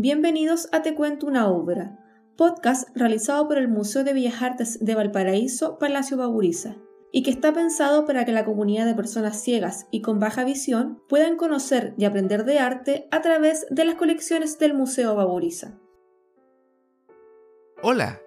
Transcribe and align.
Bienvenidos 0.00 0.68
a 0.70 0.82
Te 0.82 0.94
Cuento 0.94 1.26
una 1.26 1.48
Obra, 1.48 1.98
podcast 2.36 2.88
realizado 2.94 3.48
por 3.48 3.58
el 3.58 3.66
Museo 3.66 4.04
de 4.04 4.12
Bellas 4.12 4.40
Artes 4.40 4.78
de 4.80 4.94
Valparaíso, 4.94 5.76
Palacio 5.80 6.16
Baburiza, 6.16 6.76
y 7.10 7.24
que 7.24 7.32
está 7.32 7.52
pensado 7.52 8.06
para 8.06 8.24
que 8.24 8.30
la 8.30 8.44
comunidad 8.44 8.86
de 8.86 8.94
personas 8.94 9.42
ciegas 9.42 9.88
y 9.90 10.00
con 10.00 10.20
baja 10.20 10.44
visión 10.44 11.02
puedan 11.08 11.36
conocer 11.36 11.94
y 11.98 12.04
aprender 12.04 12.44
de 12.44 12.60
arte 12.60 13.08
a 13.10 13.22
través 13.22 13.66
de 13.70 13.84
las 13.84 13.96
colecciones 13.96 14.60
del 14.60 14.72
Museo 14.72 15.16
Baburiza. 15.16 15.80
Hola, 17.82 18.20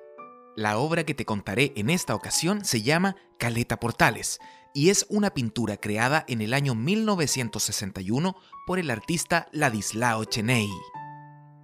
la 0.57 0.77
obra 0.77 1.05
que 1.05 1.13
te 1.13 1.23
contaré 1.23 1.71
en 1.77 1.89
esta 1.89 2.15
ocasión 2.15 2.65
se 2.65 2.81
llama 2.81 3.15
Caleta 3.39 3.79
Portales 3.79 4.39
y 4.73 4.89
es 4.89 5.05
una 5.09 5.33
pintura 5.33 5.77
creada 5.77 6.25
en 6.27 6.41
el 6.41 6.53
año 6.53 6.75
1961 6.75 8.35
por 8.67 8.77
el 8.77 8.91
artista 8.91 9.47
Ladislao 9.53 10.25
Cheney. 10.25 10.67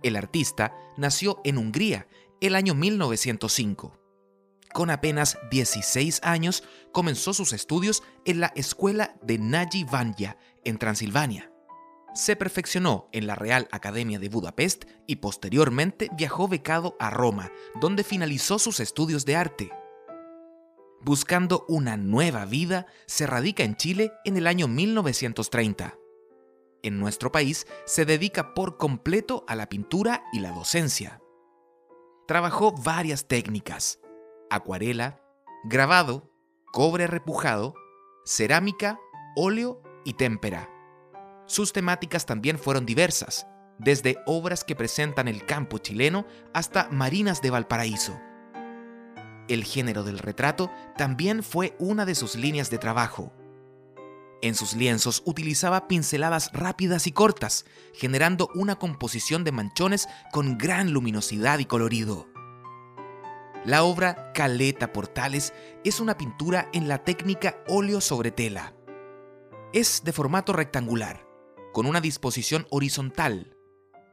El 0.04 0.16
artista 0.16 0.76
nació 0.96 1.42
en 1.44 1.58
Hungría 1.58 2.08
el 2.40 2.56
año 2.56 2.76
1905. 2.76 3.98
Con 4.74 4.90
apenas 4.92 5.38
16 5.50 6.20
años 6.24 6.64
comenzó 6.92 7.34
sus 7.34 7.54
estudios 7.54 8.04
en 8.26 8.40
la 8.40 8.54
escuela 8.56 9.16
de 9.24 9.40
Nagy 9.40 9.86
Vanya 9.86 10.38
en 10.64 10.78
Transilvania. 10.78 11.52
Se 12.14 12.36
perfeccionó 12.36 13.10
en 13.12 13.28
la 13.28 13.36
Real 13.36 13.68
Academia 13.72 14.20
de 14.20 14.30
Budapest 14.30 14.86
y 15.08 15.18
posteriormente 15.18 16.10
viajó 16.16 16.48
becado 16.48 16.96
a 17.00 17.10
Roma, 17.10 17.52
donde 17.80 18.04
finalizó 18.04 18.60
sus 18.60 18.80
estudios 18.80 19.26
de 19.26 19.36
arte. 19.36 19.72
Buscando 21.02 21.66
una 21.68 21.96
nueva 21.96 22.46
vida, 22.46 22.88
se 23.06 23.28
radica 23.28 23.64
en 23.64 23.76
Chile 23.78 24.12
en 24.26 24.38
el 24.38 24.48
año 24.48 24.68
1930 24.68 25.98
en 26.88 27.00
nuestro 27.00 27.32
país 27.32 27.68
se 27.86 28.06
dedica 28.06 28.54
por 28.54 28.78
completo 28.78 29.46
a 29.48 29.56
la 29.56 29.70
pintura 29.70 30.24
y 30.34 30.40
la 30.40 30.52
docencia. 30.52 31.22
Trabajó 32.28 32.74
varias 32.74 33.28
técnicas, 33.28 34.00
acuarela, 34.50 35.22
grabado, 35.64 36.32
cobre 36.74 37.08
repujado, 37.08 37.74
cerámica, 38.26 39.00
óleo 39.36 39.82
y 40.04 40.14
témpera. 40.14 40.70
Sus 41.46 41.72
temáticas 41.72 42.26
también 42.26 42.60
fueron 42.60 42.86
diversas, 42.86 43.48
desde 43.80 44.18
obras 44.26 44.64
que 44.64 44.76
presentan 44.76 45.28
el 45.28 45.46
campo 45.46 45.78
chileno 45.78 46.26
hasta 46.54 46.90
marinas 46.90 47.42
de 47.42 47.52
Valparaíso. 47.52 48.20
El 49.48 49.64
género 49.64 50.04
del 50.04 50.20
retrato 50.20 50.70
también 50.98 51.44
fue 51.44 51.76
una 51.80 52.06
de 52.06 52.16
sus 52.16 52.36
líneas 52.36 52.70
de 52.70 52.80
trabajo. 52.80 53.32
En 54.42 54.54
sus 54.54 54.74
lienzos 54.74 55.24
utilizaba 55.26 55.88
pinceladas 55.88 56.52
rápidas 56.54 57.08
y 57.08 57.12
cortas, 57.12 57.66
generando 57.94 58.50
una 58.54 58.76
composición 58.76 59.44
de 59.44 59.52
manchones 59.52 60.08
con 60.32 60.58
gran 60.58 60.92
luminosidad 60.92 61.58
y 61.60 61.66
colorido. 61.66 62.28
La 63.66 63.84
obra 63.84 64.32
Caleta 64.34 64.94
Portales 64.94 65.54
es 65.84 66.00
una 66.00 66.18
pintura 66.18 66.70
en 66.72 66.88
la 66.88 67.04
técnica 67.04 67.58
óleo 67.68 68.00
sobre 68.00 68.32
tela. 68.32 68.76
Es 69.74 70.04
de 70.04 70.14
formato 70.14 70.54
rectangular, 70.54 71.28
con 71.74 71.88
una 71.88 72.00
disposición 72.00 72.68
horizontal. 72.70 73.58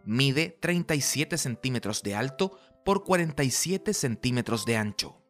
Mide 0.04 0.58
37 0.60 1.36
centímetros 1.36 2.02
de 2.02 2.14
alto 2.14 2.58
por 2.84 3.04
47 3.04 3.94
centímetros 3.94 4.64
de 4.64 4.76
ancho 4.76 5.23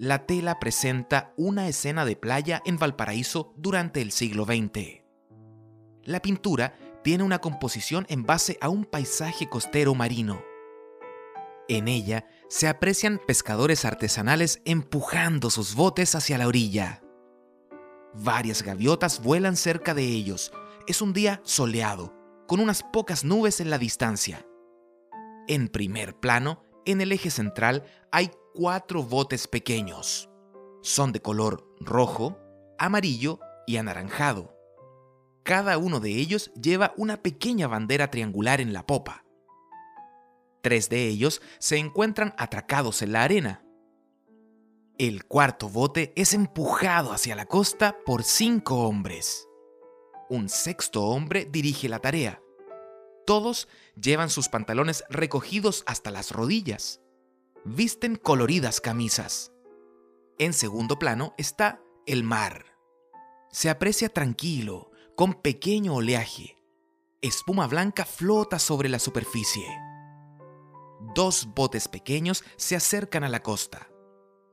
la 0.00 0.24
tela 0.24 0.58
presenta 0.58 1.34
una 1.36 1.68
escena 1.68 2.06
de 2.06 2.16
playa 2.16 2.62
en 2.64 2.78
Valparaíso 2.78 3.52
durante 3.58 4.00
el 4.00 4.12
siglo 4.12 4.46
XX. 4.46 5.02
La 6.04 6.22
pintura 6.22 6.72
tiene 7.04 7.22
una 7.22 7.38
composición 7.38 8.06
en 8.08 8.24
base 8.24 8.56
a 8.62 8.70
un 8.70 8.86
paisaje 8.86 9.50
costero 9.50 9.94
marino. 9.94 10.42
En 11.68 11.86
ella 11.86 12.26
se 12.48 12.66
aprecian 12.66 13.20
pescadores 13.26 13.84
artesanales 13.84 14.62
empujando 14.64 15.50
sus 15.50 15.74
botes 15.74 16.14
hacia 16.14 16.38
la 16.38 16.48
orilla. 16.48 17.02
Varias 18.14 18.62
gaviotas 18.62 19.22
vuelan 19.22 19.54
cerca 19.54 19.92
de 19.92 20.04
ellos. 20.04 20.50
Es 20.88 21.02
un 21.02 21.12
día 21.12 21.42
soleado, 21.44 22.14
con 22.48 22.60
unas 22.60 22.82
pocas 22.82 23.22
nubes 23.22 23.60
en 23.60 23.68
la 23.68 23.76
distancia. 23.76 24.46
En 25.46 25.68
primer 25.68 26.18
plano, 26.18 26.62
en 26.86 27.02
el 27.02 27.12
eje 27.12 27.30
central, 27.30 27.84
hay 28.10 28.30
cuatro 28.54 29.02
botes 29.02 29.46
pequeños. 29.46 30.28
Son 30.82 31.12
de 31.12 31.20
color 31.20 31.68
rojo, 31.80 32.38
amarillo 32.78 33.38
y 33.66 33.76
anaranjado. 33.76 34.56
Cada 35.42 35.78
uno 35.78 36.00
de 36.00 36.10
ellos 36.10 36.52
lleva 36.54 36.92
una 36.96 37.22
pequeña 37.22 37.68
bandera 37.68 38.10
triangular 38.10 38.60
en 38.60 38.72
la 38.72 38.86
popa. 38.86 39.24
Tres 40.62 40.88
de 40.88 41.06
ellos 41.06 41.40
se 41.58 41.78
encuentran 41.78 42.34
atracados 42.36 43.02
en 43.02 43.12
la 43.12 43.22
arena. 43.22 43.64
El 44.98 45.24
cuarto 45.24 45.68
bote 45.68 46.12
es 46.16 46.34
empujado 46.34 47.12
hacia 47.12 47.34
la 47.34 47.46
costa 47.46 47.96
por 48.04 48.22
cinco 48.22 48.80
hombres. 48.86 49.48
Un 50.28 50.48
sexto 50.48 51.04
hombre 51.04 51.48
dirige 51.50 51.88
la 51.88 52.00
tarea. 52.00 52.42
Todos 53.26 53.68
llevan 54.00 54.28
sus 54.28 54.48
pantalones 54.48 55.04
recogidos 55.08 55.82
hasta 55.86 56.10
las 56.10 56.32
rodillas 56.32 57.00
visten 57.64 58.16
coloridas 58.16 58.80
camisas. 58.80 59.52
En 60.38 60.52
segundo 60.52 60.98
plano 60.98 61.34
está 61.36 61.82
el 62.06 62.22
mar. 62.22 62.64
Se 63.50 63.68
aprecia 63.68 64.08
tranquilo, 64.08 64.90
con 65.16 65.34
pequeño 65.34 65.94
oleaje. 65.94 66.56
Espuma 67.20 67.66
blanca 67.66 68.06
flota 68.06 68.58
sobre 68.58 68.88
la 68.88 68.98
superficie. 68.98 69.66
Dos 71.14 71.48
botes 71.54 71.88
pequeños 71.88 72.44
se 72.56 72.76
acercan 72.76 73.24
a 73.24 73.28
la 73.28 73.42
costa. 73.42 73.88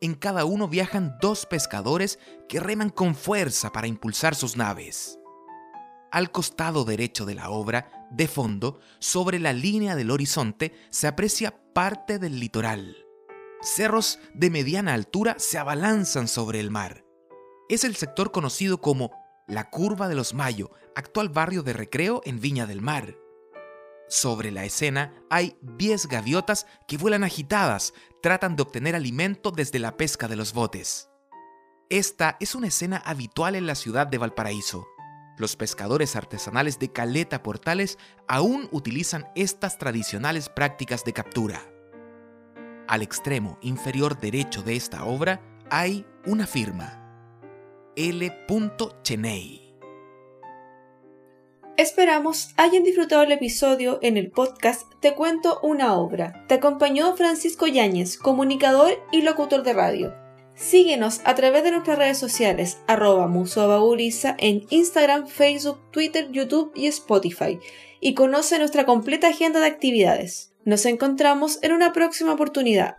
En 0.01 0.13
cada 0.13 0.45
uno 0.45 0.67
viajan 0.67 1.17
dos 1.21 1.45
pescadores 1.45 2.19
que 2.49 2.59
reman 2.59 2.89
con 2.89 3.15
fuerza 3.15 3.71
para 3.71 3.87
impulsar 3.87 4.35
sus 4.35 4.57
naves. 4.57 5.17
Al 6.11 6.31
costado 6.31 6.83
derecho 6.85 7.25
de 7.25 7.35
la 7.35 7.49
obra, 7.49 7.96
de 8.11 8.27
fondo, 8.27 8.79
sobre 8.99 9.39
la 9.39 9.53
línea 9.53 9.95
del 9.95 10.11
horizonte, 10.11 10.73
se 10.89 11.07
aprecia 11.07 11.59
parte 11.73 12.19
del 12.19 12.39
litoral. 12.39 12.97
Cerros 13.61 14.19
de 14.33 14.49
mediana 14.49 14.93
altura 14.93 15.35
se 15.39 15.57
abalanzan 15.57 16.27
sobre 16.27 16.59
el 16.59 16.71
mar. 16.71 17.03
Es 17.69 17.83
el 17.83 17.95
sector 17.95 18.31
conocido 18.31 18.79
como 18.79 19.11
la 19.47 19.69
Curva 19.69 20.07
de 20.07 20.15
los 20.15 20.33
Mayo, 20.33 20.71
actual 20.95 21.29
barrio 21.29 21.63
de 21.63 21.73
recreo 21.73 22.21
en 22.25 22.39
Viña 22.39 22.65
del 22.65 22.81
Mar. 22.81 23.17
Sobre 24.09 24.51
la 24.51 24.63
escena 24.63 25.13
hay 25.29 25.57
10 25.61 26.07
gaviotas 26.07 26.65
que 26.87 26.97
vuelan 26.97 27.23
agitadas, 27.23 27.93
tratan 28.21 28.55
de 28.55 28.63
obtener 28.63 28.95
alimento 28.95 29.51
desde 29.51 29.79
la 29.79 29.97
pesca 29.97 30.27
de 30.27 30.35
los 30.35 30.53
botes. 30.53 31.09
Esta 31.89 32.37
es 32.39 32.55
una 32.55 32.67
escena 32.67 32.97
habitual 32.97 33.55
en 33.55 33.65
la 33.65 33.75
ciudad 33.75 34.07
de 34.07 34.17
Valparaíso. 34.17 34.87
Los 35.37 35.55
pescadores 35.55 36.15
artesanales 36.15 36.79
de 36.79 36.91
Caleta 36.91 37.43
Portales 37.43 37.99
aún 38.27 38.67
utilizan 38.71 39.27
estas 39.35 39.77
tradicionales 39.77 40.49
prácticas 40.49 41.03
de 41.03 41.13
captura. 41.13 41.61
Al 42.87 43.03
extremo 43.03 43.59
inferior 43.61 44.19
derecho 44.19 44.63
de 44.63 44.75
esta 44.75 45.05
obra 45.05 45.41
hay 45.69 46.07
una 46.25 46.47
firma, 46.47 47.03
L. 47.95 48.45
Cheney. 49.03 49.75
Esperamos 51.77 52.53
hayan 52.57 52.83
disfrutado 52.83 53.21
el 53.21 53.31
episodio 53.31 53.99
en 54.01 54.17
el 54.17 54.31
podcast 54.31 54.91
Te 54.99 55.13
cuento 55.13 55.59
una 55.61 55.93
obra. 55.93 56.47
Te 56.47 56.55
acompañó 56.55 57.15
Francisco 57.15 57.67
Yáñez, 57.67 58.17
comunicador 58.17 58.93
y 59.11 59.21
locutor 59.21 59.61
de 59.61 59.73
radio. 59.73 60.26
Síguenos 60.57 61.21
a 61.23 61.35
través 61.35 61.63
de 61.63 61.69
nuestras 61.69 61.99
redes 61.99 62.17
sociales, 62.17 62.79
arroba 62.87 63.31
en 64.39 64.65
Instagram, 64.69 65.27
Facebook, 65.27 65.79
Twitter, 65.91 66.29
YouTube 66.31 66.71
y 66.75 66.87
Spotify, 66.87 67.59
y 68.01 68.15
conoce 68.15 68.57
nuestra 68.57 68.85
completa 68.85 69.27
agenda 69.27 69.59
de 69.59 69.67
actividades. 69.67 70.53
Nos 70.65 70.87
encontramos 70.87 71.59
en 71.61 71.73
una 71.73 71.93
próxima 71.93 72.33
oportunidad. 72.33 72.97